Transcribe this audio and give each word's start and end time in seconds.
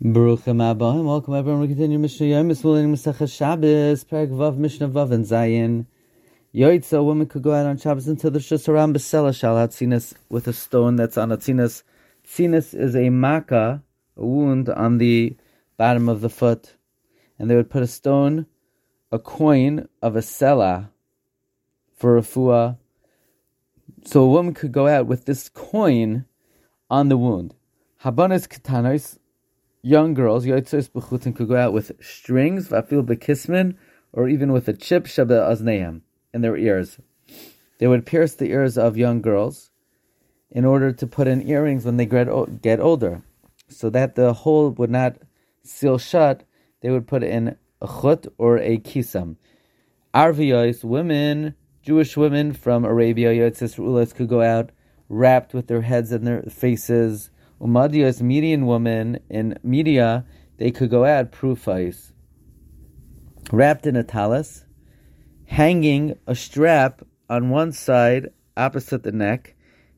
Baruchim 0.00 0.62
Abahim. 0.62 1.06
Welcome 1.06 1.34
everyone. 1.34 1.60
We 1.62 1.66
continue 1.66 1.98
Mishnah 1.98 2.28
Yom. 2.28 2.52
It's 2.52 2.64
learning 2.64 2.94
Masechah 2.94 3.28
Shabbos, 3.28 4.04
Perek 4.04 4.30
Vav, 4.30 4.56
Mishnah 4.56 4.90
Vav, 4.90 5.10
and 5.10 5.24
Zayin. 5.24 5.86
Yoitza, 6.54 6.98
a 6.98 7.02
woman 7.02 7.26
could 7.26 7.42
go 7.42 7.52
out 7.52 7.66
on 7.66 7.78
Shabbos 7.78 8.06
until 8.06 8.30
the 8.30 8.38
Shusaram 8.38 8.94
Besela 8.94 9.36
shall 9.36 9.56
tzinas 9.66 10.14
with 10.28 10.46
a 10.46 10.52
stone 10.52 10.94
that's 10.94 11.18
on 11.18 11.32
a 11.32 11.36
tzinas. 11.36 11.82
Is 12.38 12.94
a 12.94 13.10
maka, 13.10 13.82
a 14.16 14.24
wound 14.24 14.68
on 14.68 14.98
the 14.98 15.36
bottom 15.76 16.08
of 16.08 16.20
the 16.20 16.30
foot. 16.30 16.76
And 17.36 17.50
they 17.50 17.56
would 17.56 17.68
put 17.68 17.82
a 17.82 17.88
stone, 17.88 18.46
a 19.10 19.18
coin 19.18 19.88
of 20.00 20.14
a 20.14 20.20
sela 20.20 20.90
for 21.96 22.16
a 22.16 22.22
fuah. 22.22 22.78
So 24.04 24.22
a 24.22 24.28
woman 24.28 24.54
could 24.54 24.70
go 24.70 24.86
out 24.86 25.08
with 25.08 25.24
this 25.24 25.48
coin 25.48 26.24
on 26.88 27.08
the 27.08 27.18
wound. 27.18 27.56
Habanas 28.04 28.46
katanos, 28.46 29.18
young 29.88 30.12
girls, 30.12 30.44
yotzos 30.44 30.90
b'chutin, 30.90 31.34
could 31.34 31.48
go 31.48 31.56
out 31.56 31.72
with 31.72 31.92
strings, 32.00 32.68
vafil 32.68 33.02
bekismin, 33.02 33.74
or 34.12 34.28
even 34.28 34.52
with 34.52 34.68
a 34.68 34.74
chip 34.74 35.06
shabe 35.06 35.30
azneim 35.30 36.02
in 36.34 36.42
their 36.42 36.56
ears. 36.58 36.98
They 37.78 37.86
would 37.86 38.04
pierce 38.04 38.34
the 38.34 38.50
ears 38.50 38.76
of 38.76 38.98
young 38.98 39.22
girls 39.22 39.70
in 40.50 40.66
order 40.66 40.92
to 40.92 41.06
put 41.06 41.26
in 41.26 41.48
earrings 41.48 41.86
when 41.86 41.96
they 41.96 42.04
get, 42.04 42.28
get 42.60 42.80
older. 42.80 43.22
So 43.68 43.88
that 43.90 44.14
the 44.14 44.32
hole 44.32 44.70
would 44.72 44.90
not 44.90 45.16
seal 45.62 45.96
shut, 45.96 46.44
they 46.82 46.90
would 46.90 47.06
put 47.06 47.22
in 47.22 47.56
a 47.80 47.86
chut 47.86 48.26
or 48.36 48.58
a 48.58 48.78
kisam. 48.78 49.36
Arviyos, 50.14 50.84
women, 50.84 51.54
Jewish 51.82 52.16
women 52.16 52.52
from 52.52 52.84
Arabia, 52.84 53.32
Yotzis 53.32 53.78
Rulas, 53.78 54.14
could 54.14 54.28
go 54.28 54.42
out 54.42 54.70
wrapped 55.08 55.54
with 55.54 55.68
their 55.68 55.82
heads 55.82 56.12
and 56.12 56.26
their 56.26 56.42
faces 56.42 57.30
Umadia's 57.60 58.22
Median 58.22 58.66
woman 58.66 59.18
in 59.28 59.58
Media, 59.62 60.24
they 60.58 60.70
could 60.70 60.90
go 60.90 61.04
out 61.04 61.32
profais, 61.32 62.12
wrapped 63.50 63.86
in 63.86 63.96
a 63.96 64.04
talis, 64.04 64.64
hanging 65.46 66.16
a 66.26 66.34
strap 66.34 67.02
on 67.28 67.50
one 67.50 67.72
side 67.72 68.28
opposite 68.56 69.02
the 69.02 69.12
neck, 69.12 69.54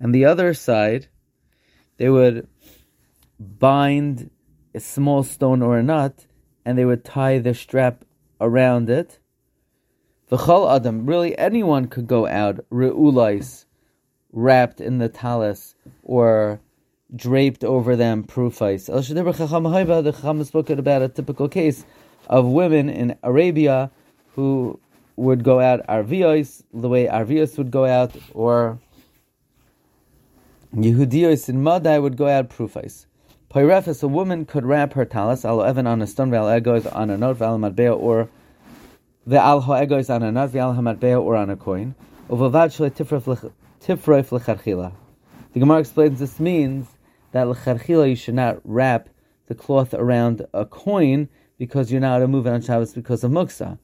and 0.00 0.14
the 0.14 0.24
other 0.24 0.52
side, 0.54 1.08
they 1.96 2.08
would 2.08 2.48
bind 3.38 4.30
a 4.74 4.80
small 4.80 5.22
stone 5.22 5.62
or 5.62 5.78
a 5.78 5.82
nut, 5.82 6.26
and 6.64 6.76
they 6.76 6.84
would 6.84 7.04
tie 7.04 7.38
the 7.38 7.54
strap 7.54 8.04
around 8.40 8.90
it. 8.90 9.18
V'chol 10.30 10.74
adam, 10.74 11.06
really 11.06 11.36
anyone 11.38 11.86
could 11.86 12.06
go 12.06 12.26
out 12.26 12.64
reulais, 12.70 13.64
wrapped 14.32 14.80
in 14.80 14.98
the 14.98 15.08
talis 15.08 15.76
or 16.02 16.60
draped 17.14 17.64
over 17.64 17.96
them 17.96 18.24
profais. 18.24 18.88
El 18.88 19.02
The 19.02 20.12
Chacham 20.12 20.44
spoken 20.44 20.78
about 20.78 21.02
a 21.02 21.08
typical 21.08 21.48
case 21.48 21.84
of 22.28 22.46
women 22.46 22.88
in 22.88 23.16
Arabia 23.22 23.90
who 24.34 24.78
would 25.16 25.44
go 25.44 25.60
out 25.60 25.86
arvios, 25.86 26.64
the 26.72 26.88
way 26.88 27.06
arvios 27.06 27.56
would 27.56 27.70
go 27.70 27.84
out, 27.84 28.16
or 28.32 28.78
Yehudios 30.74 31.48
in 31.48 31.62
Madai 31.62 31.98
would 31.98 32.16
go 32.16 32.26
out 32.26 32.48
profais. 32.48 33.06
Pyrefis, 33.48 34.02
a 34.02 34.08
woman 34.08 34.44
could 34.44 34.66
wrap 34.66 34.94
her 34.94 35.04
talis, 35.04 35.44
al 35.44 35.62
evan 35.62 35.86
on 35.86 36.02
a 36.02 36.06
stone, 36.08 36.32
val 36.32 36.48
egos 36.48 36.86
on 36.86 37.10
a 37.10 37.16
note, 37.16 37.36
val 37.36 37.56
matbea, 37.58 37.96
or 37.96 38.28
the 39.24 39.38
al 39.38 39.62
egos 39.80 40.10
on 40.10 40.24
a 40.24 40.32
note, 40.32 40.50
val 40.50 40.74
hamatbea, 40.74 41.22
or 41.22 41.36
on 41.36 41.50
a 41.50 41.56
coin. 41.56 41.94
Uvavad 42.28 42.74
shle 42.74 42.90
tifroif 42.90 43.52
lecharchila. 44.30 44.92
The 45.52 45.60
Gemara 45.60 45.78
explains 45.78 46.18
this 46.18 46.40
means 46.40 46.88
that 47.34 47.48
lecharchila 47.48 48.08
you 48.08 48.14
should 48.14 48.36
not 48.36 48.60
wrap 48.62 49.08
the 49.48 49.56
cloth 49.56 49.92
around 49.92 50.46
a 50.54 50.64
coin 50.64 51.28
because 51.58 51.90
you're 51.90 52.00
not 52.00 52.12
allowed 52.12 52.20
to 52.20 52.28
move 52.28 52.46
it 52.46 52.52
on 52.52 52.62
Shabbos 52.62 52.92
because 52.92 53.24
of 53.24 53.32
muksa. 53.32 53.76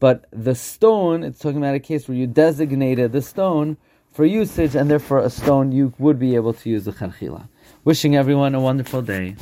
But 0.00 0.26
the 0.32 0.56
stone, 0.56 1.22
it's 1.22 1.38
talking 1.38 1.58
about 1.58 1.76
a 1.76 1.80
case 1.80 2.08
where 2.08 2.16
you 2.16 2.26
designated 2.26 3.12
the 3.12 3.22
stone 3.22 3.76
for 4.12 4.24
usage, 4.24 4.74
and 4.74 4.90
therefore 4.90 5.20
a 5.20 5.30
stone 5.30 5.70
you 5.70 5.94
would 6.00 6.18
be 6.18 6.34
able 6.34 6.52
to 6.52 6.68
use 6.68 6.84
the 6.84 6.90
charchila. 6.90 7.48
Wishing 7.84 8.16
everyone 8.16 8.56
a 8.56 8.60
wonderful 8.60 9.02
day. 9.02 9.36